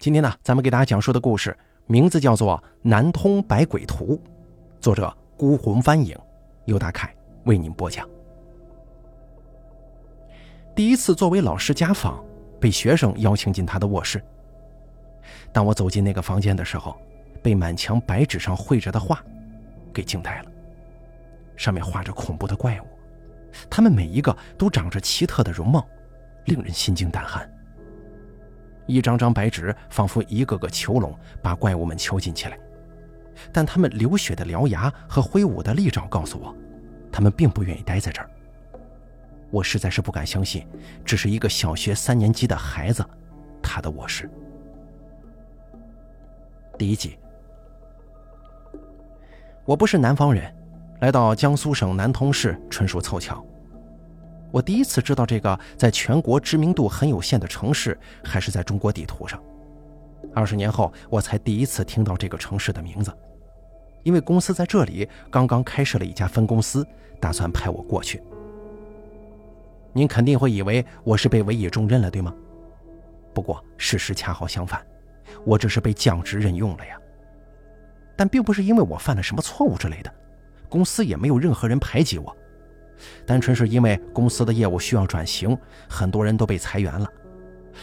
[0.00, 1.54] 今天呢，咱们给大家讲述的故事
[1.86, 4.16] 名字叫做《南通百鬼图》，
[4.80, 6.18] 作者孤魂翻影，
[6.64, 7.14] 由大凯
[7.44, 8.08] 为您播讲。
[10.74, 12.24] 第一次作为老师家访，
[12.58, 14.24] 被学生邀请进他的卧室。
[15.52, 16.98] 当我走进那个房间的时候，
[17.42, 19.22] 被满墙白纸上绘着的画
[19.92, 20.50] 给惊呆了。
[21.58, 22.84] 上面画着恐怖的怪物，
[23.68, 25.86] 他们每一个都长着奇特的容貌，
[26.46, 27.46] 令人心惊胆寒。
[28.90, 32.58] 一张张白纸仿佛一个个囚笼，把怪物们囚禁起来。
[33.52, 36.54] 但他们流血的獠牙和挥舞的利爪告诉我，
[37.12, 38.28] 他们并不愿意待在这儿。
[39.50, 40.66] 我实在是不敢相信，
[41.04, 43.04] 这是一个小学三年级的孩子，
[43.62, 44.28] 他的卧室。
[46.76, 47.18] 第一集，
[49.64, 50.52] 我不是南方人，
[51.00, 53.44] 来到江苏省南通市纯属凑巧。
[54.52, 59.42] 我第一次知道这个在全国知名度很有限的城市，还是在中国地图上。
[60.34, 63.12] 二十年后，我才第一次听到这个城市的名字，
[64.02, 66.86] 因为公司在这里刚刚开设了一家分公司，
[67.20, 68.22] 打算派我过去。
[69.92, 72.34] 您肯定会以为我是被委以重任了，对吗？
[73.32, 74.84] 不过事实恰好相反，
[75.44, 76.96] 我只是被降职任用了呀。
[78.16, 80.12] 但并不是因为我犯了什么错误之类的，
[80.68, 82.36] 公司也没有任何人排挤我。
[83.26, 85.56] 单纯是因为公司的业务需要转型，
[85.88, 87.06] 很多人都被裁员了，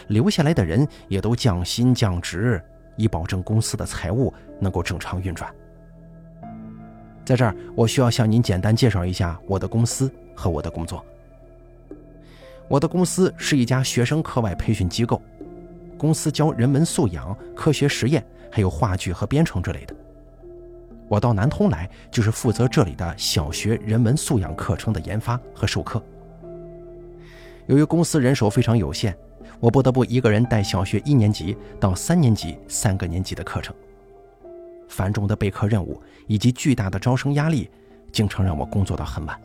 [0.07, 2.61] 留下来的人也都降薪降职，
[2.95, 5.53] 以保证公司的财务能够正常运转。
[7.25, 11.05] 在这儿，我需要向您简单介绍一下我的公司和我的工作。
[12.69, 15.21] 我的公司是一家学生课外培训机构，
[15.97, 19.95] 公司教人文素养、科学实验，还有话剧和编程之类的。
[21.09, 26.03] 我到南通来，就是负责这里的小学人文素养课程的研发和授课。
[27.65, 29.15] 由于公司人手非常有限，
[29.59, 33.73] 我不得不一个人带小学一年级到三年级三个年级的课程。
[34.89, 37.69] 繁重的备课任务以及巨大的招生压力，
[38.11, 39.39] 经常让我工作到很晚。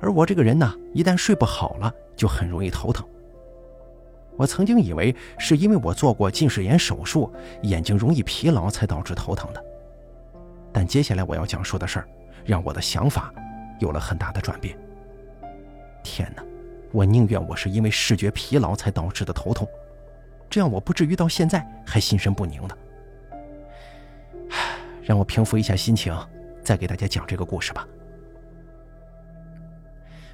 [0.00, 3.06] 而我这个人呢，一旦睡不好了，就很容易头疼。
[4.36, 7.30] 我曾经以为是因为我做过近视眼手术，
[7.62, 9.62] 眼睛容易疲劳才导致头疼的。
[10.72, 12.08] 但接下来我要讲述的事儿，
[12.44, 13.32] 让我的想法
[13.78, 14.78] 有了很大的转变。
[16.02, 16.42] 天哪，
[16.92, 19.68] 我宁愿我是因为视觉疲劳才导致的头痛，
[20.48, 22.78] 这样我不至于到现在还心神不宁的。
[25.02, 26.16] 让我平复一下心情，
[26.62, 27.86] 再给大家讲这个故事吧。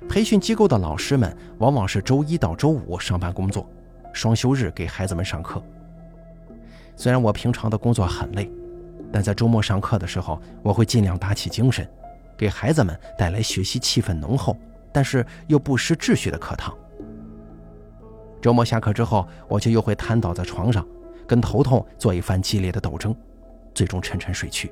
[0.09, 3.69] 培训机构的老师们往往是周一到周五上班工作，
[4.13, 5.63] 双休日给孩子们上课。
[6.95, 8.51] 虽然我平常的工作很累。
[9.17, 11.89] 但在周末上课的时候，我会尽量打起精神，
[12.37, 14.55] 给孩子们带来学习气氛浓厚，
[14.93, 16.77] 但是又不失秩序的课堂。
[18.43, 20.87] 周末下课之后，我就又会瘫倒在床上，
[21.27, 23.17] 跟头痛做一番激烈的斗争，
[23.73, 24.71] 最终沉沉睡去。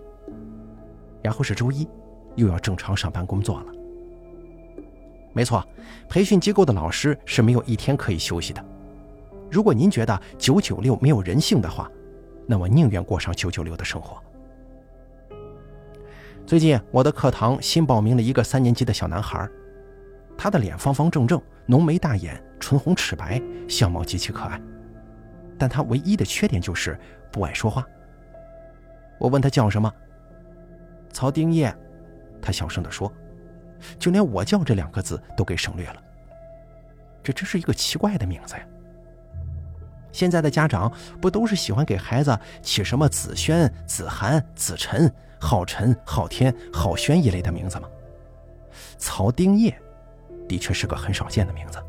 [1.22, 1.88] 然后是周一，
[2.34, 3.66] 又要正常上班工作了。
[5.32, 5.66] 没错，
[6.06, 8.62] 培训机构的老师是没有一天可以休息的。
[9.50, 11.91] 如果您觉得九九六没有人性的话，
[12.47, 14.22] 那我宁愿过上九九六的生活。
[16.47, 19.49] 最近我的课堂新报名了一个三年级的小男孩，
[20.37, 24.60] 他的脸方方正正，浓眉大眼，唇红齿白，相貌极其可爱。
[25.59, 26.99] 但他唯一的缺点就是
[27.32, 27.87] 不爱说话。
[29.19, 29.91] 我问他叫什么，
[31.10, 31.75] 曹丁业，
[32.43, 33.11] 他小声地说，
[33.99, 36.03] 就连我叫这两个字都给省略了。
[37.22, 38.66] 这真是一个奇怪的名字呀。
[40.14, 47.88] 现在的家长不都是喜欢给孩子起什么子轩、子涵、子晨、浩辰、浩天、浩轩一类的名字吗？
[48.97, 49.76] 曹丁业，
[50.48, 51.82] 的确是个很少见的名字。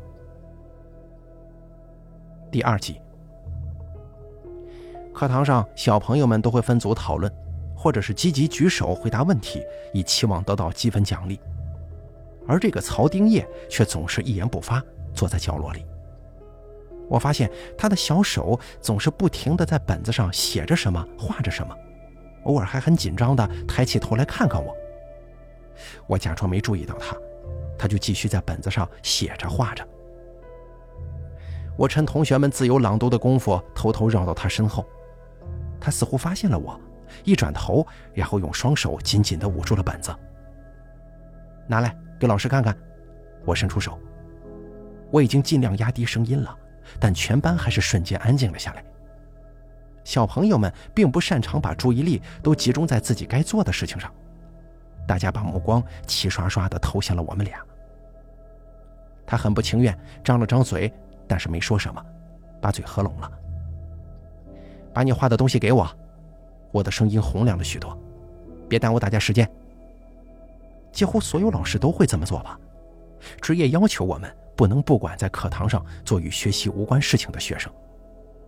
[2.50, 3.00] 第二集，
[5.14, 7.32] 课堂上小朋友们都会分组讨论，
[7.76, 9.62] 或者是积极举手回答问题，
[9.94, 11.38] 以期望得到积分奖励。
[12.48, 14.82] 而这个曹丁业却总是一言不发，
[15.14, 15.86] 坐在角落里。
[17.08, 21.74] 我发现他的小手总是不停地在本子上写着什么，画着什么，
[22.44, 24.74] 偶尔还很紧张地抬起头来看看我。
[26.06, 27.16] 我假装没注意到他，
[27.78, 29.86] 他就继续在本子上写着画着。
[31.76, 34.84] 我趁同学们自由朗读的功夫，偷偷绕到他身后。
[35.78, 36.80] 他似乎发现了我，
[37.22, 40.10] 一转头，然后用双手紧紧地捂住了本子。
[41.68, 42.76] 拿来给老师看看。
[43.44, 43.96] 我伸出手，
[45.12, 46.56] 我已经尽量压低声音了。
[46.98, 48.84] 但全班还是瞬间安静了下来。
[50.04, 54.12] 小朋友们并不擅长把注意力都集中在自己该做的事情上，
[55.06, 57.58] 大家把目光齐刷刷地投向了我们俩。
[59.26, 60.92] 他很不情愿，张了张嘴，
[61.26, 62.04] 但是没说什么，
[62.60, 63.30] 把嘴合拢了。
[64.94, 65.88] 把你画的东西给我。
[66.72, 67.98] 我的声音洪亮了许多，
[68.68, 69.50] 别耽误大家时间。
[70.92, 72.58] 几乎所有老师都会这么做吧？
[73.40, 77.70] 职业要求我们不能不管在课堂上做与学习无关事情的学生，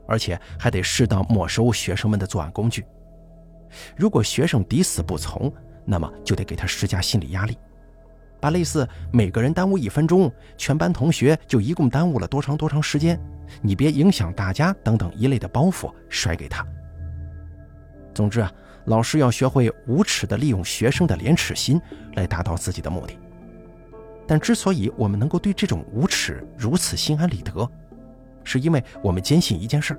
[0.06, 2.84] 而且还得适当没收学生们的作案工具。
[3.94, 5.52] 如果学生抵死不从，
[5.84, 7.58] 那么就得给他施加心理压力，
[8.40, 13.20] 把类似每个人耽误一分钟，全班同学就一共耽误了多长多长时间，
[13.60, 16.66] 你别影响大家等等一类的包袱甩给他。
[18.14, 18.50] 总之啊，
[18.86, 21.80] 老师要学会无耻地利用学生的廉耻心
[22.14, 23.18] 来达到自己的目的。
[24.28, 27.68] 但之所以我们能够对这种无耻如此心安理得，
[28.44, 29.98] 是因为我们坚信一件事，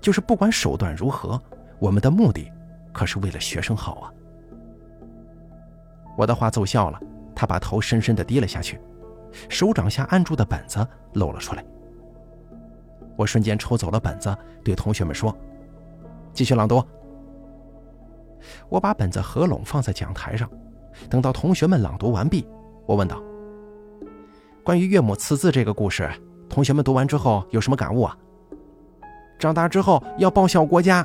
[0.00, 1.40] 就是不管手段如何，
[1.78, 2.50] 我们的目的
[2.92, 4.12] 可是为了学生好啊。
[6.16, 7.00] 我的话奏效了，
[7.32, 8.80] 他把头深深地低了下去，
[9.48, 11.64] 手掌下按住的本子露了出来。
[13.14, 15.32] 我瞬间抽走了本子，对同学们说
[16.34, 16.84] ：“继续朗读。”
[18.68, 20.50] 我把本子合拢放在讲台上，
[21.08, 22.46] 等到同学们朗读完毕，
[22.86, 23.22] 我问道
[24.68, 26.06] ：“关于岳母刺字这个故事，
[26.46, 28.14] 同学们读完之后有什么感悟啊？”
[29.40, 31.02] 长大之后要报效国家，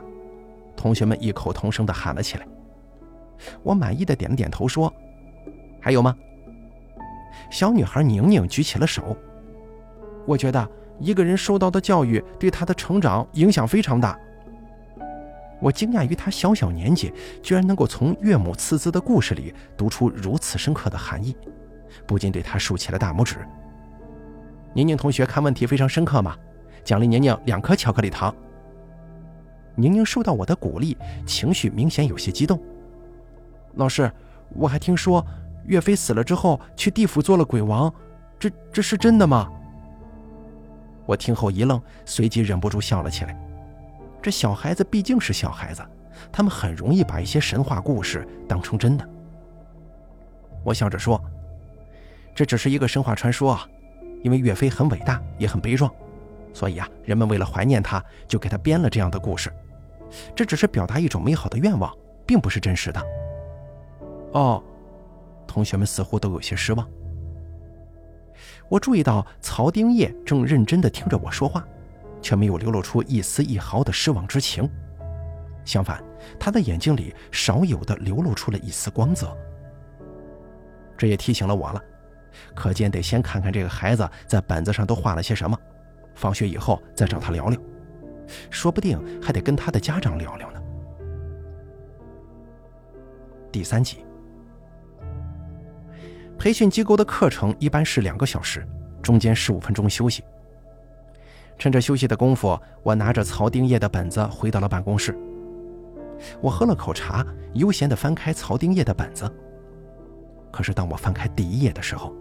[0.76, 2.46] 同学们异口同声地喊了起来。
[3.62, 4.94] 我满意的点了点头，说
[5.80, 6.14] ：“还有吗？”
[7.50, 9.16] 小女孩宁宁举起了手。
[10.26, 10.70] 我觉得
[11.00, 14.20] 一个人受到的教育对他的成长影响非常大。
[15.62, 21.34] 我惊讶于他小小年纪居然能够从岳母刺字的故事里读出如此深刻的含义，
[22.06, 23.38] 不禁对他竖起了大拇指。
[24.74, 26.36] 宁宁同学看问题非常深刻嘛，
[26.84, 28.34] 奖励宁宁两颗巧克力糖。
[29.76, 32.62] 宁宁受到我的鼓励，情绪明显有些激动。
[33.76, 34.12] 老师，
[34.50, 35.26] 我还听说
[35.66, 37.94] 岳飞死了之后去地府做了鬼王，
[38.38, 39.52] 这这是真的吗？
[41.06, 43.38] 我听后一愣，随即忍不住笑了起来。
[44.22, 45.84] 这小孩子毕竟是小孩子，
[46.32, 49.10] 他们很容易把一些神话故事当成真的。
[50.64, 51.22] 我笑着说
[52.36, 53.68] ：“这只是一个神话传说啊，
[54.24, 55.92] 因为岳飞很伟大，也很悲壮，
[56.54, 59.52] 所以啊，人们为了怀念他，就给他编了这样的故事。
[60.36, 61.94] 这只是表达一种美好的愿望，
[62.26, 63.02] 并不是真实的。”
[64.34, 64.64] 哦，
[65.48, 66.88] 同学们似乎都有些失望。
[68.70, 71.66] 我注意到曹丁业正认真地听着我说话。
[72.24, 74.68] 却没有流露出一丝一毫的失望之情，
[75.66, 76.02] 相反，
[76.40, 79.38] 他的眼睛里少有的流露出了一丝光泽。
[80.98, 81.84] 这也提醒了我了，
[82.56, 85.58] 可见得先看看这个孩子在本子上都画了些什么，
[86.16, 87.60] 放学以后再找他聊聊，
[88.50, 90.62] 说不定还得跟他的家长聊聊呢。
[93.52, 94.04] 第三集，
[96.38, 98.68] 培训机构的课程一般是两个小时，
[99.02, 100.24] 中间十五分钟休息。
[101.60, 105.16] 趁着休息的功夫，我拿着曹丁业的本子回到了办公室。
[106.42, 109.32] 我喝了口茶，悠闲地翻开曹丁业的本子。
[110.52, 112.14] 可是当我翻开第一页的时候，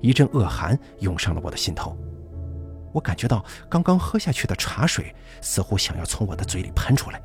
[0.00, 1.96] 一阵恶寒涌上了我的心头。
[2.92, 7.20] 我感觉到刚刚喝下去的茶水似乎想要从我的嘴里喷出来。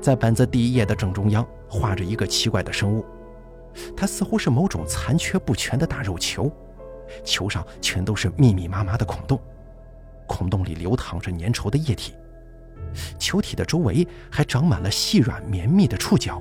[0.00, 3.04] 在本子第一页的正中央画着一个奇怪的生物，
[3.96, 6.50] 它似乎是某种残缺不全的大肉球。
[7.24, 9.40] 球上全都是密密麻麻的孔洞，
[10.28, 12.14] 孔洞里流淌着粘稠的液体，
[13.18, 16.40] 球体的周围还长满了细软绵密的触角。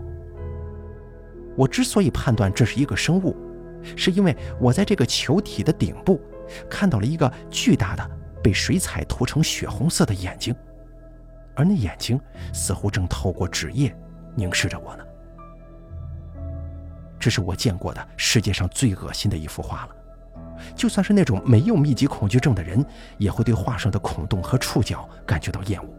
[1.57, 3.35] 我之所以判断这是一个生物，
[3.95, 6.21] 是因为我在这个球体的顶部
[6.69, 8.09] 看到了一个巨大的
[8.43, 10.55] 被水彩涂成血红色的眼睛，
[11.55, 12.19] 而那眼睛
[12.53, 13.95] 似乎正透过纸页
[14.35, 15.03] 凝视着我呢。
[17.19, 19.95] 这是我见过的世界上最恶心的一幅画了。
[20.75, 22.85] 就算是那种没有密集恐惧症的人，
[23.17, 25.89] 也会对画上的孔洞和触角感觉到厌恶。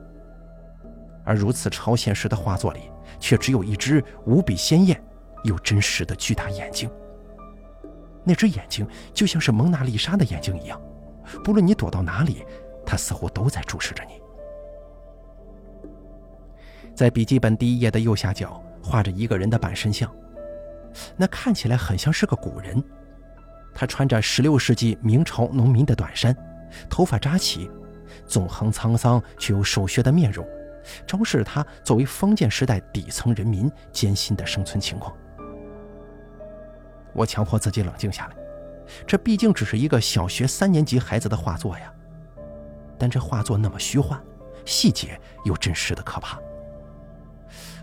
[1.24, 2.80] 而如此超现实的画作里，
[3.18, 5.02] 却只有一只无比鲜艳
[5.44, 6.90] 又真实的巨大眼睛。
[8.24, 10.80] 那只眼睛就像是蒙娜丽莎的眼睛一样，
[11.42, 12.44] 不论你躲到哪里，
[12.84, 14.20] 它似乎都在注视着你。
[16.94, 20.12] 在笔记本第一页的右下角画着一个人的半身像，
[21.16, 22.82] 那看起来很像是个古人。
[23.72, 26.36] 他穿着16世纪明朝农民的短衫，
[26.90, 27.70] 头发扎起，
[28.26, 30.46] 纵横沧桑却又瘦削的面容，
[31.06, 35.16] 昭示着他作为封建时代底层人民艰辛的生存情况。
[37.12, 38.36] 我强迫自己冷静下来，
[39.06, 41.92] 这毕竟只是一个小学三年级孩子的画作呀。
[42.98, 44.20] 但这画作那么虚幻，
[44.64, 46.38] 细节又真实的可怕。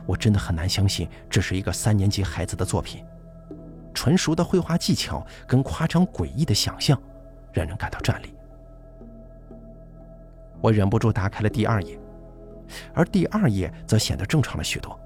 [0.06, 3.04] 我真的很难相信这是一个三年级孩子的作品。
[3.94, 7.02] 纯熟的绘画技巧跟夸张诡异的想象，
[7.52, 8.34] 让人感到战栗。
[10.62, 12.00] 我忍不住打开了第二页，
[12.94, 14.98] 而第二页则显得正常了许多，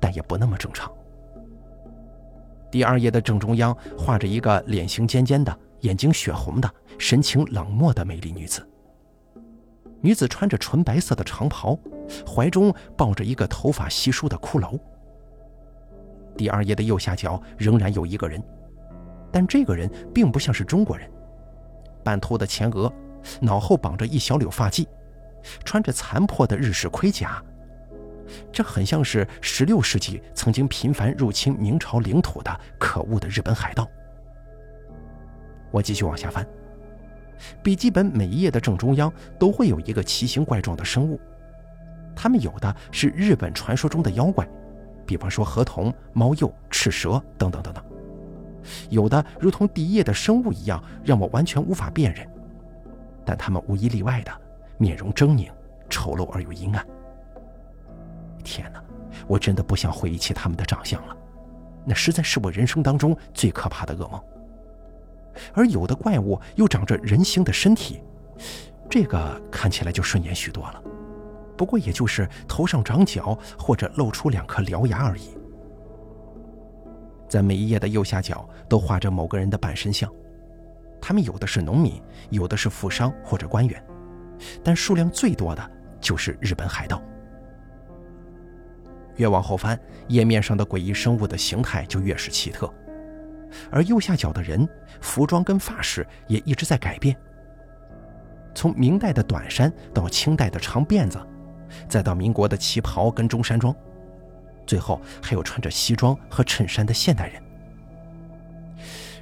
[0.00, 0.90] 但也不那么正常。
[2.72, 8.66] 第二页的正中央画着一个脸型尖尖的、眼睛血红的、神情冷漠的美丽女子。
[10.00, 11.78] 女子穿着纯白色的长袍，
[12.26, 14.80] 怀中抱着一个头发稀疏的骷髅。
[16.34, 18.42] 第二页的右下角仍然有一个人，
[19.30, 21.06] 但这个人并不像是中国人，
[22.02, 22.90] 半秃的前额，
[23.38, 24.86] 脑后绑着一小绺发髻，
[25.62, 27.44] 穿着残破的日式盔甲，
[28.52, 33.88] 这很像是十六世纪曾经频繁入侵明朝领土的可恶的日本海盗。
[35.70, 36.46] 我继续往下翻，
[37.62, 41.20] 笔记本每一页的正中央都会有一个奇形怪状的生物，
[42.14, 44.46] 他们有的是日本传说中的妖怪。
[45.04, 47.84] 比方说河童、猫鼬、赤蛇等等等等，
[48.88, 52.26] 有的如同第一页的生物一样，让我完全无法辨认。
[53.24, 54.32] 但他们无一例外的
[54.78, 55.50] 面容狰狞、
[55.90, 56.86] 丑陋而又阴暗。
[58.42, 58.82] 天哪，
[59.26, 61.16] 我真的不想回忆起他们的长相了，
[61.84, 64.22] 那实在是我人生当中最可怕的噩梦。
[65.54, 68.02] 而有的怪物又长着人形的身体，
[68.90, 70.82] 这个看起来就顺眼许多了。
[71.56, 75.36] 不过也就是头上长角，或者露出两颗獠牙而已。
[77.28, 80.10] 在每一页的右下角都画着某个人的半身像，
[81.00, 83.82] 他们有的是农民，有的是富商或者官员，
[84.62, 85.70] 但数量最多的
[86.00, 87.00] 就是日本海盗。
[89.16, 89.78] 越往后翻，
[90.08, 92.72] 页面上的诡异生物的形态就越是奇特，
[93.70, 94.68] 而右下角的人
[95.00, 97.16] 服装跟发饰也一直在改变，
[98.54, 101.18] 从明代的短衫到清代的长辫子。
[101.88, 103.74] 再到民国的旗袍跟中山装，
[104.66, 107.42] 最后还有穿着西装和衬衫的现代人。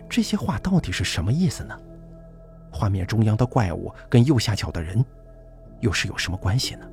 [0.08, 1.78] 这些话到底是什么意思呢？
[2.72, 5.04] 画面中央的怪物跟右下角的人，
[5.78, 6.89] 又是有什么关系呢？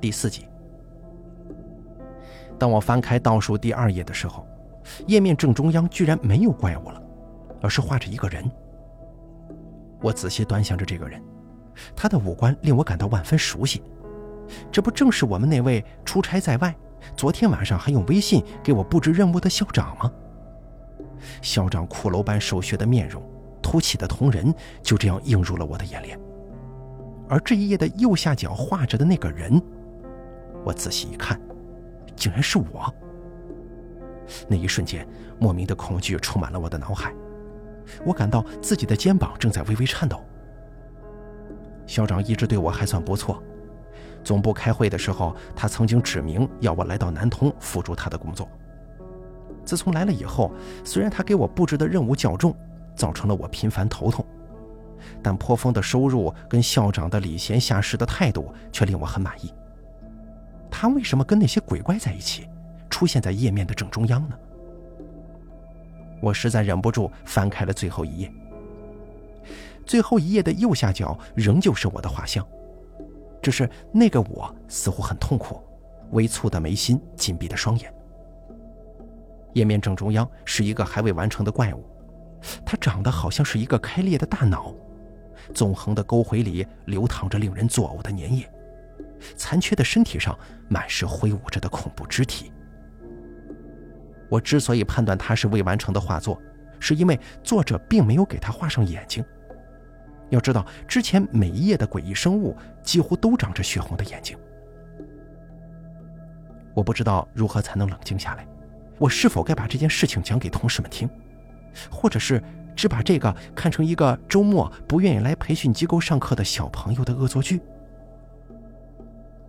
[0.00, 0.46] 第四集，
[2.58, 4.46] 当我翻开倒数第二页的时候，
[5.06, 7.02] 页面正中央居然没有怪物了，
[7.62, 8.48] 而是画着一个人。
[10.02, 11.20] 我仔细端详着这个人。
[11.94, 13.82] 他的五官令我感到万分熟悉，
[14.70, 16.74] 这不正是我们那位出差在外，
[17.14, 20.10] 昨天晚上还用微信给我布置任务的校长吗？
[21.42, 23.22] 校长骷髅般瘦削的面容，
[23.62, 26.18] 凸起的瞳仁，就这样映入了我的眼帘。
[27.28, 29.60] 而这一页的右下角画着的那个人，
[30.66, 31.40] 我仔细一看，
[32.16, 32.92] 竟然是我。
[34.48, 35.06] 那一瞬间，
[35.38, 37.14] 莫名的恐惧充满了我的脑海，
[38.04, 40.20] 我感到自己的肩膀正在微微颤抖。
[41.86, 43.40] 校长一直对我还算不错。
[44.24, 48.48] 总部开会的时候，他曾经指明要我来到南通辅助他的工作。
[49.64, 52.52] 自从来了以后，虽然他给我布置的任务较重，
[52.96, 54.26] 造成了我频繁头痛，
[55.22, 59.52] 但颇丰的收入跟校长的礼贤下士的态度却令我很满意。
[60.78, 62.46] 他为什么跟那些鬼怪在一起，
[62.90, 64.38] 出现在页面的正中央呢？
[66.20, 68.30] 我实在忍不住翻开了最后一页。
[69.86, 72.46] 最后一页的右下角仍旧是我的画像，
[73.40, 75.62] 只是那个我似乎很痛苦，
[76.10, 77.90] 微蹙的眉心，紧闭的双眼。
[79.54, 81.82] 页面正中央是一个还未完成的怪物，
[82.66, 84.74] 它长得好像是一个开裂的大脑，
[85.54, 88.46] 纵横的沟回里流淌着令人作呕的粘液，
[89.36, 92.52] 残缺的身体上满是挥舞着的恐怖肢体。
[94.28, 96.40] 我之所以判断它是未完成的画作，
[96.80, 99.24] 是因为作者并没有给他画上眼睛。
[100.30, 104.36] 要知道，之前每一页的诡异生物几乎都长着血红的眼睛。
[106.74, 108.44] 我不知道如何才能冷静下来，
[108.98, 111.08] 我是否该把这件事情讲给同事们听，
[111.88, 112.42] 或者是
[112.74, 117.60] 只把这个看成一个周末不愿意来培训机构上课的小朋友的恶作剧？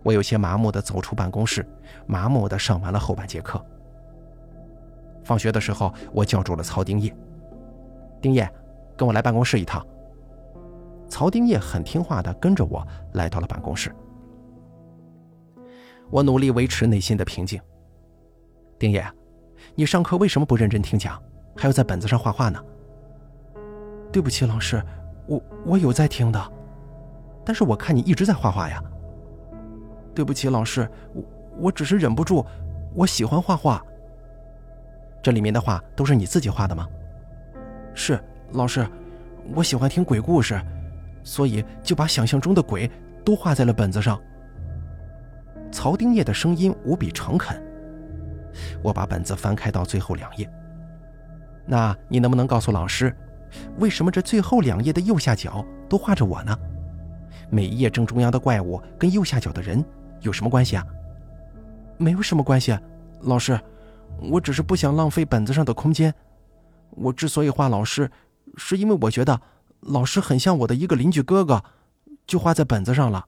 [0.08, 1.66] 我有些麻木地走出办公室，
[2.06, 3.62] 麻木地上完了后半节课。
[5.22, 7.14] 放学的时候，我叫住了曹丁业
[8.18, 8.50] ：“丁业，
[8.96, 9.86] 跟我来办公室一趟。”
[11.10, 13.94] 曹丁业很听话的跟着我来到了办公室。
[16.08, 17.60] 我努力维持内心的平静。
[18.78, 19.06] 丁业，
[19.74, 21.22] 你上课为什么不认真听讲，
[21.54, 22.58] 还要在本子上画画呢？
[24.10, 24.82] 对不起，老师，
[25.26, 26.52] 我我有在听的，
[27.44, 28.82] 但是我看你一直在画画呀。
[30.18, 31.22] 对不起，老师，我
[31.60, 32.44] 我只是忍不住，
[32.92, 33.80] 我喜欢画画。
[35.22, 36.88] 这里面的画都是你自己画的吗？
[37.94, 38.18] 是，
[38.50, 38.84] 老师，
[39.54, 40.60] 我喜欢听鬼故事。
[41.22, 42.90] 所以就把想象中的鬼
[43.24, 44.20] 都画在了本子上。
[45.70, 47.56] 曹丁业的声音无比诚恳。
[48.82, 50.50] 我把本子翻开到最后两页。
[51.64, 53.16] 那你能不能告诉老师，
[53.78, 56.58] 为什么这最后两页的右下角都画着我呢？
[57.50, 59.84] 每一页正中央的怪物跟右下角的人
[60.20, 60.84] 有什么关系啊？
[61.96, 62.78] 没有什么关系，
[63.22, 63.58] 老师，
[64.30, 66.14] 我只是不想浪费本子上的空间。
[66.90, 68.10] 我之所以画老师，
[68.56, 69.40] 是因为我觉得
[69.80, 71.62] 老师很像我的一个邻居哥哥，
[72.26, 73.24] 就画在本子上了。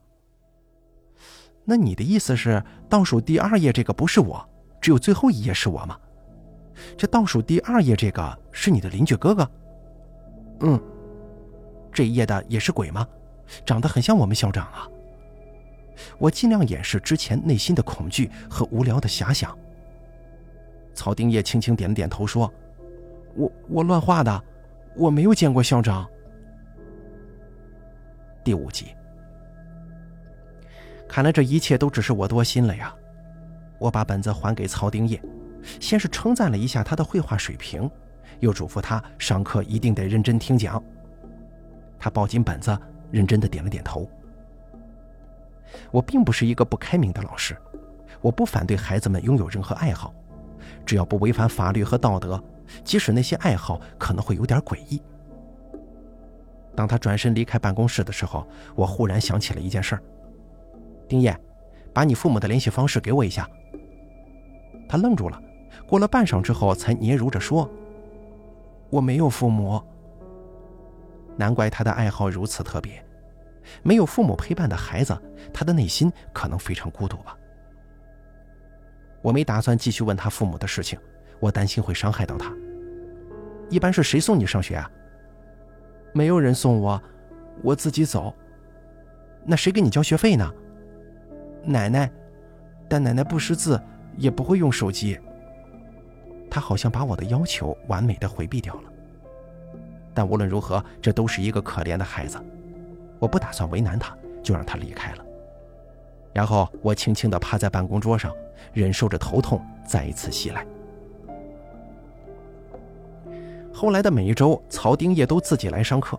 [1.65, 4.49] 那你的意思是，倒数第二页这个不是我，
[4.81, 5.99] 只有最后一页是我吗？
[6.97, 9.51] 这倒数第二页这个是你的邻居哥哥？
[10.61, 10.81] 嗯，
[11.93, 13.07] 这一页的也是鬼吗？
[13.67, 14.89] 长得很像我们校长啊！
[16.19, 19.57] 我尽量掩饰之前内心的恐惧和无聊的遐想。
[20.95, 22.53] 曹丁叶轻轻点了点头，说
[23.35, 24.45] ：“我我乱画的，
[24.97, 26.09] 我没有见过校长。”
[28.45, 28.95] 第五集，
[31.09, 32.95] 看来这一切都只是我多心了呀！
[33.79, 35.21] 我把本子还给曹丁叶，
[35.81, 37.91] 先是称赞了一下他的绘画水平，
[38.41, 40.83] 又嘱咐他上课一定得认真听讲。
[41.99, 42.77] 他抱紧本子。
[43.13, 44.09] 认真的点了点头。
[45.91, 47.57] 我并不是一个不开明的老师，
[48.21, 50.15] 我不反对孩子们拥有任何爱好，
[50.85, 52.43] 只要不违反法律和道德，
[52.85, 55.03] 即使那些爱好可能会有点诡异。
[56.77, 60.03] 当他转身离开办公室的时候，我忽然想起了一件事儿。
[61.09, 61.37] 丁叶，
[61.93, 63.49] 把你父母的联系方式给我一下。
[64.89, 65.41] 他愣住了，
[65.87, 67.69] 过了半晌之后，才嗫嚅着说
[68.91, 69.83] ：“我没有父母。”
[71.37, 73.05] 难怪他的爱好如此特别，
[73.83, 75.17] 没有父母陪伴的孩子，
[75.53, 77.37] 他的内心可能非常孤独吧。
[79.23, 80.99] 我没打算继续问他父母的事情，
[81.39, 82.55] 我担心会伤害到他。
[83.69, 84.91] 一般是谁送你上学啊？
[86.13, 87.01] 没有人送我，
[87.63, 88.35] 我自己走。
[89.45, 90.53] 那谁给你交学费呢？
[91.65, 92.11] 奶奶，
[92.89, 93.81] 但奶奶不识字，
[94.17, 95.19] 也不会用手机。
[96.51, 98.93] 他好像把我的要求完美的回避掉了。
[100.13, 102.43] 但无论如何，这都是一个可怜的孩子，
[103.21, 105.25] 我不打算为难他，就让他离开了。
[106.33, 108.33] 然后我轻轻地趴在办公桌上，
[108.73, 110.67] 忍受着头痛再一次袭来。
[113.73, 116.19] 后来的每一周，曹丁叶都自己来上课，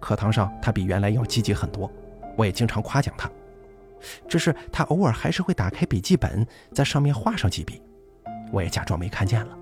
[0.00, 1.90] 课堂上他比原来要积极很多，
[2.36, 3.30] 我也经常夸奖他。
[4.28, 7.82] 只是他偶尔还是会打开笔记本，在上面画上几笔，
[8.52, 9.58] 我也假装没看见了。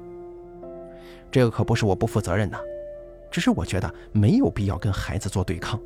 [1.30, 2.58] 这个可不是我不负责任的。
[3.30, 5.80] 只是我觉得没有必要跟孩子做对抗，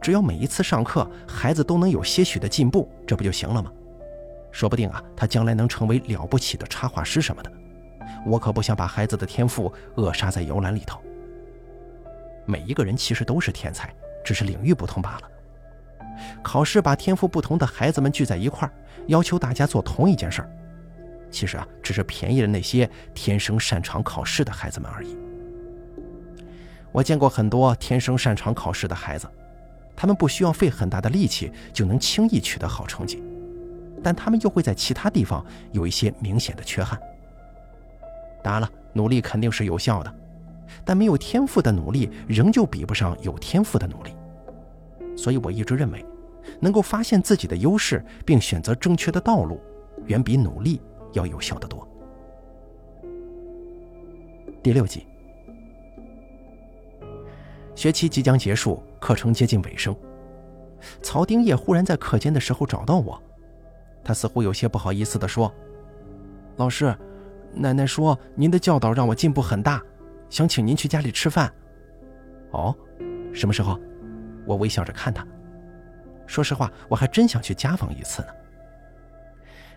[0.00, 3.70] 只要每一次上课孩子都能有些许的进步，这不就行了吗？
[4.50, 7.50] 说不定啊，他将来能成为了不起的插画师什么的。
[8.24, 11.00] 我可不想把孩子的天赋扼杀在摇篮里头。
[12.46, 13.92] 每一个人其实都是天才，
[14.24, 15.30] 只是领域不同罢了。
[16.42, 18.72] 考试把天赋不同的孩子们聚在一块儿，
[19.08, 20.50] 要求大家做同一件事儿，
[21.30, 25.16] 其实啊，只是便宜了那些天生擅长考试的孩子们而已。
[26.92, 29.26] 我见过很多天生擅长考试的孩子，
[29.96, 33.22] 他们不需要费很大的力气就能轻易取得好成绩，
[34.02, 36.98] 但他们又会在其他地方有一些明显的缺憾。
[38.42, 40.14] 当然了，努力肯定是有效的，
[40.84, 44.10] 但没有天赋的努力仍旧比不上有天赋的努力。
[45.16, 46.04] 所以我一直认为，
[46.60, 49.60] 能够发现自己的优势并选择正确的道路，
[50.06, 50.80] 远比努力
[51.12, 51.88] 要有效的多。
[54.62, 55.06] 第六集。
[57.74, 59.94] 学期即将结束，课程接近尾声。
[61.02, 63.22] 曹丁叶忽然在课间的时候找到我，
[64.02, 65.52] 他似乎有些不好意思地说
[66.56, 66.96] ：“老师，
[67.52, 69.82] 奶奶说您的教导让我进步很大，
[70.30, 71.52] 想请您去家里吃饭。
[72.52, 72.74] ”“哦，
[73.34, 73.78] 什么时候？”
[74.46, 75.22] 我微笑着看他。
[76.26, 78.28] 说实话，我还真想去家访一次呢。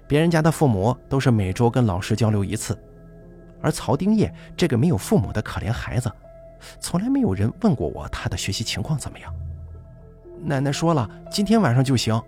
[0.07, 2.81] 别人家的父母都是每周跟老师交流一次，
[3.61, 6.09] 而曹丁叶这个没有父母的可怜孩子。
[6.79, 9.33] 从来没有人问过我他的学习情况怎么样。
[10.43, 12.19] 奶奶说了，今天晚上就行。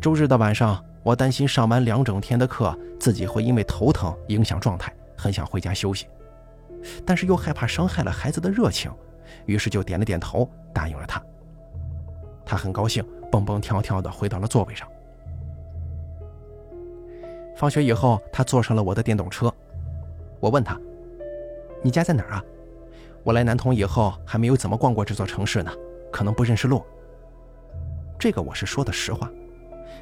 [0.00, 6.06] 周日的晚上，我担心上完两整天的课，自己会因为头疼影响状态，很想回家休息，
[7.06, 8.92] 但是又害怕伤害了孩子的热情，
[9.46, 11.22] 于是就点了点头，答应了他。
[12.44, 14.86] 他很高兴，蹦蹦跳跳地回到了座位上。
[17.56, 19.50] 放学以后，他坐上了我的电动车。
[20.40, 20.78] 我问他
[21.82, 22.44] ：“你家在哪儿啊？”
[23.24, 25.72] 我来南通以后还没有怎么逛过这座城市呢，
[26.12, 26.84] 可能不认识路。
[28.18, 29.30] 这个我是说的实话。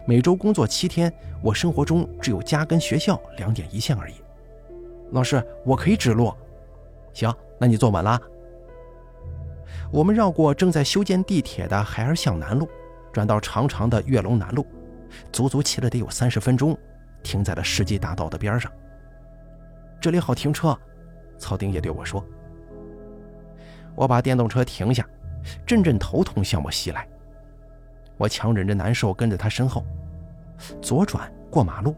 [0.04, 4.14] 每周工作七天，我生活中只有家跟学校两点一线而已。
[5.12, 6.34] 老师，我可以指路。
[7.12, 8.20] 行，那你坐稳了。
[9.92, 12.68] 我们绕过正在修建地铁的海尔巷南路，
[13.12, 14.66] 转到长长的跃龙南路，
[15.30, 16.76] 足足骑了得有三十分钟，
[17.22, 18.72] 停在了世纪大道的边上。
[20.00, 20.76] 这里好停车，
[21.38, 22.24] 曹丁也对我说。
[23.94, 25.06] 我把电动车停下，
[25.66, 27.06] 阵阵头痛向我袭来。
[28.16, 29.84] 我强忍着难受，跟着他身后，
[30.80, 31.94] 左转过马路。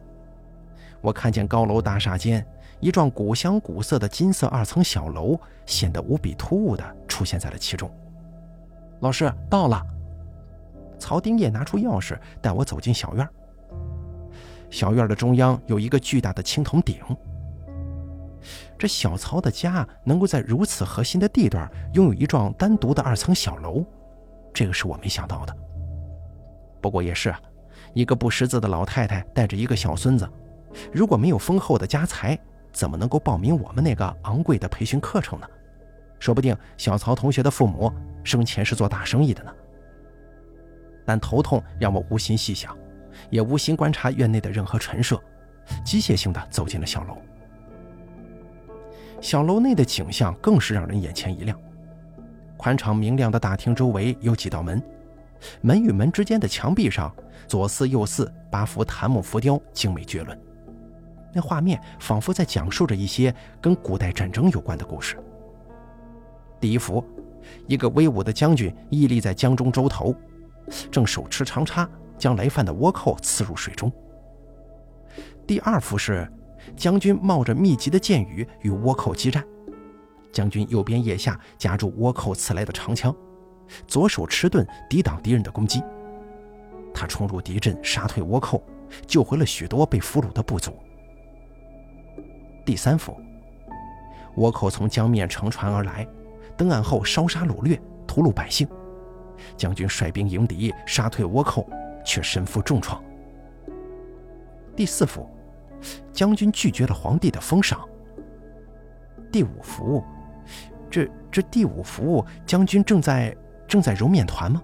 [1.00, 2.44] 我看见高楼大厦间
[2.80, 7.90] 一幢古香古色的金色二层小楼，显得无比突兀地出现在了其中。
[9.00, 9.84] 老师到了。
[10.96, 13.28] 曹丁业拿出钥匙，带我走进小院。
[14.70, 16.96] 小院的中央有一个巨大的青铜鼎。
[18.78, 23.84] 这小曹的家能够在如此核心的地段拥有一幢单独的二层小楼，
[24.52, 25.56] 这个是我没想到的。
[26.80, 27.40] 不过也是啊，
[27.94, 30.28] 一个不识字的老太太带着一个小孙子，
[30.92, 32.38] 如果没有丰厚的家财，
[32.72, 35.46] 怎么能够报名我们那个昂贵的培训课程呢？
[36.18, 39.52] 说不定小曹同学的父母生前是做大生意的呢。
[41.06, 42.76] 但头痛让我无心细想，
[43.30, 45.20] 也无心观察院内的任何陈设，
[45.84, 47.16] 机械性的走进了小楼。
[49.24, 51.58] 小楼内的景象更是让人眼前一亮，
[52.58, 54.82] 宽敞明亮的大厅周围有几道门。
[55.62, 57.10] 门与门之间的墙壁上，
[57.48, 60.38] 左四右四八幅檀木浮雕，精美绝伦。
[61.32, 65.16] 那画面仿佛在讲述着一些跟古代战争有关的故事。
[66.60, 67.02] 第一幅，
[67.66, 70.14] 一个威武的将军屹立在江中洲头，
[70.90, 73.90] 正手持长叉将来犯的倭寇刺入水中。
[75.46, 76.30] 第二幅是
[76.76, 79.44] 将军冒着密集的箭雨与倭寇激战，
[80.32, 83.14] 将军右边腋下夹住倭寇刺来的长枪。
[83.86, 85.82] 左手持盾抵挡敌人的攻击，
[86.92, 88.62] 他冲入敌阵，杀退倭寇，
[89.06, 90.72] 救回了许多被俘虏的部族。
[92.64, 93.16] 第三幅，
[94.36, 96.06] 倭寇从江面乘船而来，
[96.56, 98.68] 登岸后烧杀掳掠，屠戮百姓。
[99.56, 101.68] 将军率兵迎敌，杀退倭寇，
[102.04, 103.02] 却身负重创。
[104.76, 105.28] 第四幅，
[106.12, 107.88] 将军拒绝了皇帝的封赏。
[109.32, 110.04] 第五幅，
[110.90, 113.36] 这这第五幅，将军正在。
[113.66, 114.62] 正在揉面团吗？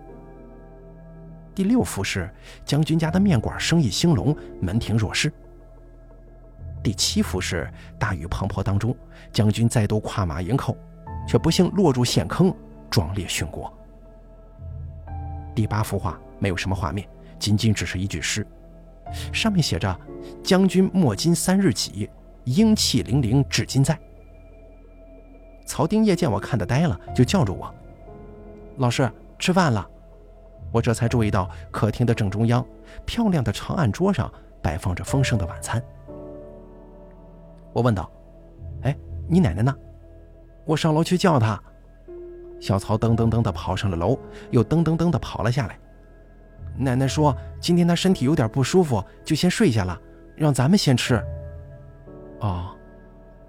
[1.54, 2.30] 第六幅是
[2.66, 5.32] 将军家的面馆生意兴隆，门庭若市。
[6.82, 8.94] 第七幅是大雨滂沱当中，
[9.32, 10.76] 将军再度跨马迎寇，
[11.26, 12.54] 却不幸落入陷坑，
[12.90, 13.72] 壮烈殉国。
[15.54, 18.46] 第八幅画没有什么画面，仅仅只是一句诗，
[19.32, 19.98] 上面写着
[20.42, 22.08] ：“将军莫金三日起，
[22.44, 23.98] 英气凌凌至今在。”
[25.66, 27.72] 曹丁业见我看得呆了，就叫住我。
[28.78, 29.88] 老师，吃饭了。
[30.72, 32.64] 我这才注意到客厅的正中央，
[33.04, 35.82] 漂亮的长案桌上摆放着丰盛的晚餐。
[37.72, 38.10] 我问道
[38.82, 38.96] ：“哎，
[39.28, 39.74] 你奶奶呢？”
[40.64, 41.60] 我上楼去叫她。
[42.60, 44.18] 小曹噔噔噔地跑上了楼，
[44.50, 45.78] 又噔噔噔地跑了下来。
[46.82, 50.00] 奶奶说：“今天她身体有点不舒服，就先睡下了，
[50.34, 51.22] 让咱们先吃。”
[52.40, 52.74] 哦，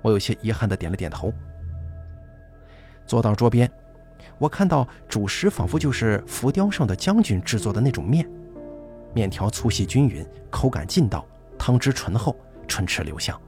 [0.02, 1.34] 我有些遗憾地点了点头，
[3.06, 3.72] 坐到桌边。
[4.38, 8.28] 我看到主食仿佛就是浮雕上的将军制作的那种面，
[9.14, 11.26] 面条粗细均匀，口感劲道，
[11.58, 12.36] 汤汁醇厚，
[12.68, 13.40] 唇齿留香。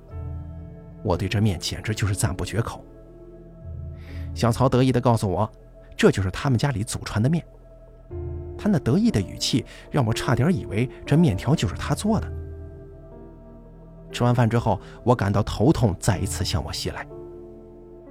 [1.03, 2.85] 我对这面简直就是赞不绝口。
[4.33, 5.51] 小曹得意地告诉我，
[5.97, 7.43] 这就是他们家里祖传的面。
[8.63, 12.31] 他那得意的语气让我差点以为这面条就是他做的。
[14.09, 17.05] 吃完饭之后，我感到头痛再一次向我袭来，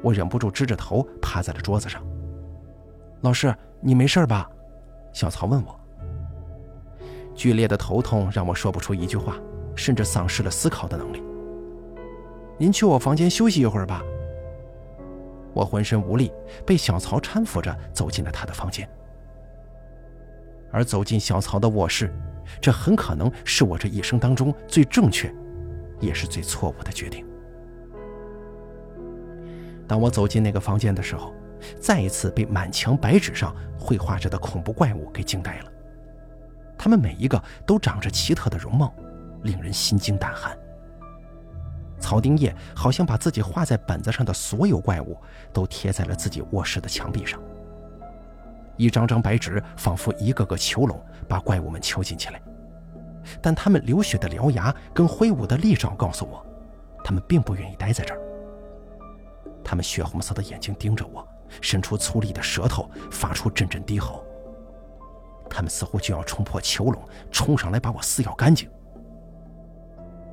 [0.03, 2.05] 我忍不住支着头趴在了桌子上。
[3.23, 4.47] 老师，你没事吧？
[5.15, 5.81] 小曹问我。
[7.35, 9.39] 剧烈的头痛让我说不出一句话，
[9.75, 11.23] 甚至丧失了思考的能力。
[12.59, 14.03] 您去我房间休息一会儿吧。
[15.55, 16.31] 我浑身无力，
[16.67, 18.87] 被小曹搀扶着走进了他的房间。
[20.73, 22.13] 而走进小曹的卧室，
[22.61, 25.33] 这很可能是我这一生当中最正确，
[26.01, 27.25] 也是最错误的决定。
[29.87, 31.33] 当我走进那个房间的时候。
[31.81, 35.73] 再一次被满墙白纸上绘画着的恐怖怪物给惊呆了。
[36.77, 38.93] 他们每一个都长着奇特的容貌，
[39.45, 40.59] 令人心惊胆寒。
[42.01, 45.17] 曹丁业好像把自己画在本子上的所有怪物
[45.53, 47.41] 都贴在了自己卧室的墙壁上。
[48.77, 52.41] 一张张白纸仿佛一个个囚笼，把怪物们囚禁起来。
[53.41, 56.45] 但他们流血的獠牙跟挥舞的利爪告诉我，
[57.05, 58.21] 他们并不愿意待在这儿。
[59.65, 61.27] 他们血红色的眼睛盯着我。
[61.61, 64.25] 伸出粗利的舌头，发出阵阵低吼。
[65.51, 68.67] 他们似乎就要冲破囚笼，冲上来把我撕咬干净。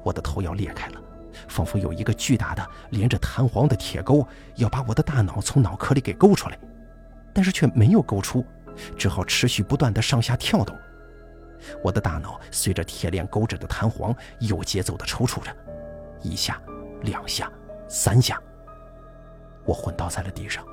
[0.01, 1.01] 我的头要裂开了，
[1.49, 4.25] 仿佛有一个巨大的连着弹簧的铁钩
[4.55, 6.57] 要把我的大脑从脑壳里给勾出来，
[7.39, 8.45] 但是却没有勾出，
[8.97, 10.77] 只好持续不断的上下跳动。
[11.81, 15.55] 我的大脑随着铁链勾着的弹簧有节奏的抽搐着，
[16.21, 16.61] 一下，
[17.03, 17.49] 两下，
[17.87, 18.37] 三下，
[19.63, 20.65] 我昏倒在了地上。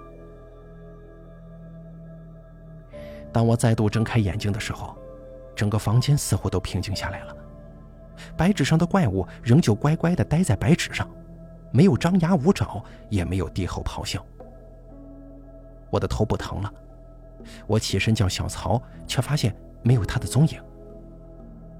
[3.33, 4.99] 当我再度睁开眼睛的时候，
[5.55, 7.37] 整个房间似乎都平静下来了。
[8.37, 11.09] 白纸上的怪物仍旧乖乖地待在白纸上，
[11.71, 14.21] 没有张牙舞爪，也没有低吼咆哮。
[15.91, 16.73] 我的头不疼了，
[17.67, 20.61] 我起身叫小曹，却发现没有他的踪影。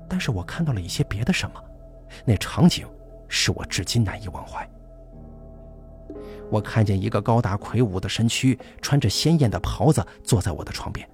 [0.09, 1.63] 但是我看到了一些别的什么，
[2.25, 2.87] 那场景
[3.29, 4.69] 使我至今难以忘怀。
[6.49, 11.09] 我看见一个高大魁梧的身躯，穿着鲜艳的袍子，坐在我的床边。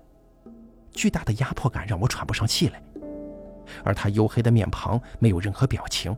[0.93, 2.83] 巨大的压迫感让我喘不上气来，
[3.83, 6.15] 而他黝黑的面庞没有任何表情，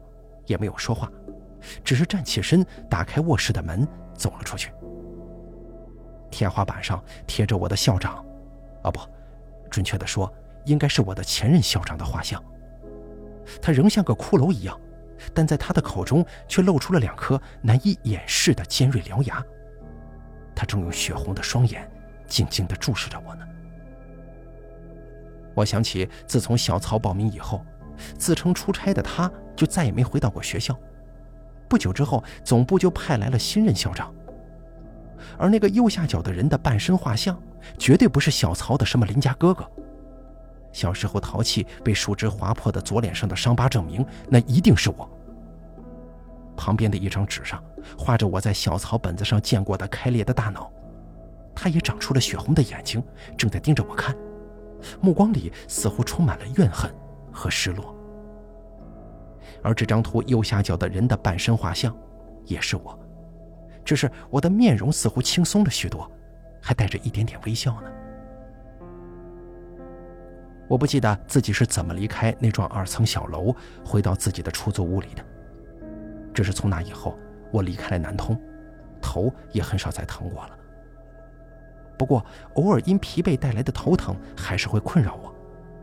[0.47, 1.09] 也没有说话，
[1.85, 4.73] 只是站起身，打开卧室的门，走了出去。
[6.35, 8.25] 天花板上贴着我的校长，
[8.83, 9.01] 啊不，
[9.71, 10.33] 准确的说，
[10.65, 12.43] 应该是我的前任校长的画像。
[13.63, 14.79] 他仍像个骷髅一样。
[15.33, 19.43] 但在他的口中却露出了两颗难以掩饰的尖锐獠牙，
[20.55, 21.89] 他正用血红的双眼
[22.27, 23.47] 静静地注视着我呢。
[25.55, 27.65] 我想起自从小曹报名以后，
[28.19, 30.77] 自称出差的他就再也没回到过学校。
[31.69, 34.13] 不久之后，总部就派来了新任校长，
[35.39, 37.41] 而那个右下角的人的半身画像，
[37.79, 39.69] 绝对不是小曹的什么邻家哥哥。
[40.73, 45.09] 小时候淘气被树枝划破的左脸上的伤疤证明，那一定是我。
[46.57, 47.63] 旁边的一张纸上
[47.99, 50.71] 画着我在小曹本子上见过的开裂的大脑，
[51.55, 53.03] 他也长出了血红的眼睛，
[53.37, 54.17] 正在盯着我看，
[55.01, 56.93] 目光里似乎充满了怨恨
[57.33, 57.95] 和失落。
[59.63, 61.97] 而这张图右下角的人的半身画像，
[62.45, 62.99] 也是我，
[63.85, 66.11] 只是我的面容似乎轻松了许多，
[66.61, 67.91] 还带着一点点微笑呢。
[70.67, 75.23] 我不记得自己是怎么离开那幢二层小楼，回到自己的出租屋里的。
[76.33, 77.19] 只是从那以后，
[77.53, 78.41] 我离开了南通，
[79.01, 80.59] 头也很少再疼过了。
[81.99, 85.33] 不过，偶尔因疲惫带来的头疼还是会困扰我，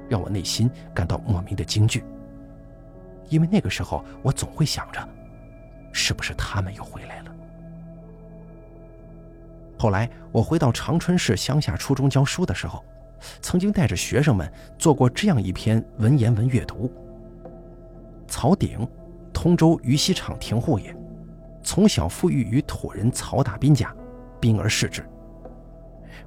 [0.10, 2.04] 让我内心感到莫名的惊惧。
[3.30, 5.08] 因为那个时候，我总会想着，
[5.94, 7.31] 是不是他们又回来了？
[9.82, 12.86] 后来，我回到长春市乡下初中教书的时候。
[13.42, 16.92] 曾经带着学生们做过这样一篇文言文阅读。
[18.28, 18.88] 曹鼎，
[19.34, 20.96] 通州鱼溪厂停户也，
[21.64, 23.92] 从小富裕于土人曹大斌家，
[24.40, 25.04] 兵而视之。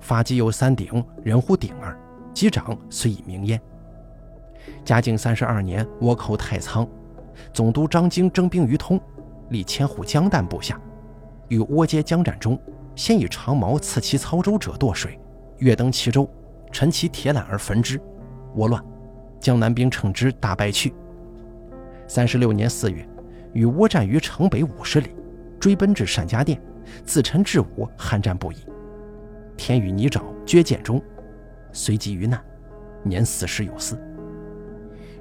[0.00, 1.96] 发迹有三鼎，人呼鼎儿，
[2.34, 3.60] 机长虽以名焉。
[4.84, 6.88] 嘉靖三十二年，倭寇太仓，
[7.52, 9.00] 总督张京征兵于通，
[9.50, 10.76] 立千户江旦部下，
[11.46, 12.58] 与倭接江战中，
[12.96, 15.18] 先以长矛刺其操舟者堕水，
[15.58, 16.28] 跃登其舟。
[16.72, 18.00] 陈其铁缆而焚之，
[18.56, 18.84] 倭乱，
[19.38, 20.92] 江南兵乘之大败去。
[22.08, 23.08] 三十六年四月，
[23.52, 25.14] 与倭战于城北五十里，
[25.60, 26.60] 追奔至单家店，
[27.04, 28.56] 自陈至武，酣战不已。
[29.56, 31.00] 天雨泥沼，绝剑中，
[31.70, 32.42] 随即遇难，
[33.04, 33.96] 年四十有四。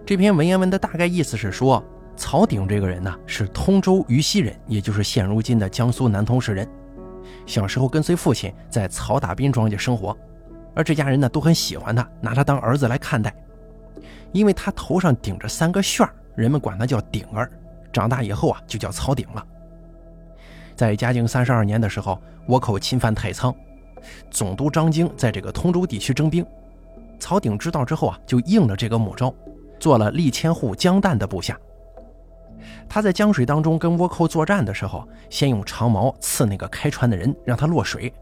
[0.04, 6.68] 这篇文言文的大概意思是说，曹鼎这个人呢，是通州渝西人，也就是现如今的江苏南通市人。
[7.46, 10.16] 小时候跟随父亲在曹大斌庄稼生活。
[10.76, 13.34] 而这家人呢都很喜欢他，拿他当儿子来看待，
[14.32, 17.52] 因为他头上顶着三个旋儿，人们管他叫顶儿。
[17.92, 19.46] 长大以后啊，就叫曹鼎了。
[20.76, 23.54] 在嘉靖三十二年的时候，倭寇侵犯太仓，
[24.32, 26.44] 总督张京在这个通州地区征兵，
[27.20, 29.32] 曹鼎知道之后啊，就应了这个母招，
[29.80, 31.56] 做了立千户江旦的部下。
[32.94, 38.14] 他在江水当中跟倭寇作战的时候，先用长矛刺那个开船的人，让他落水。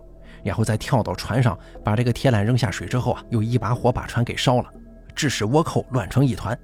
[0.43, 4.69] 然后再跳到船上，把这个铁缆扔下水之后啊，又一把火把船给烧了，
[5.13, 6.57] 致使倭寇乱成一团。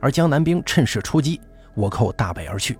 [0.00, 1.38] 而江南兵趁势出击，
[1.76, 2.78] 倭寇大败而去。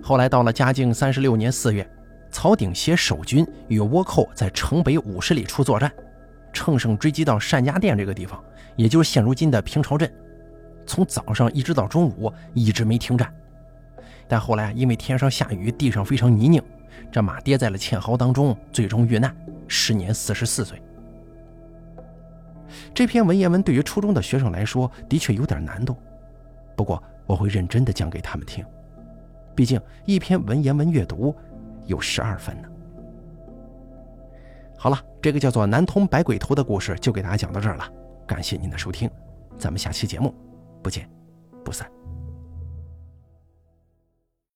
[0.00, 1.84] 后来到了嘉靖三十六年四月，
[2.30, 5.90] 曹鼎携守军与倭寇在城北五十里处作战，
[6.52, 8.40] 乘胜追击到单家店这个地方，
[8.76, 10.08] 也就是现如今的平朝镇。
[10.86, 13.32] 从早上一直到中午，一直没停战。
[14.26, 16.62] 但后来因为天上下雨，地上非常泥泞。
[17.10, 19.34] 这马跌在了堑壕当中，最终遇难，
[19.68, 20.80] 时年四十四岁。
[22.92, 25.96] 这篇文言文对于初中的学生来说的确有点难度，
[26.76, 28.64] 不过我会认真的讲给他们听，
[29.54, 31.34] 毕竟一篇文言文阅读
[31.86, 32.68] 有十二分呢。
[34.76, 37.84] 好了，这个叫做《南通百鬼图》的故事就给大家讲到这儿了，
[38.26, 39.08] 感谢您的收听，
[39.58, 40.34] 咱们下期节目
[40.84, 41.08] 不见
[41.64, 41.90] 不散。